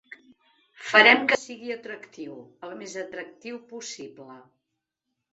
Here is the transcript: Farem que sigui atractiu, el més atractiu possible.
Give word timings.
Farem 0.91 1.19
que 1.31 1.35
sigui 1.41 1.73
atractiu, 1.75 2.37
el 2.67 2.73
més 2.79 2.95
atractiu 3.01 3.59
possible. 3.75 4.39